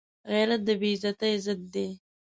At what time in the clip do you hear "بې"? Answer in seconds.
0.81-0.89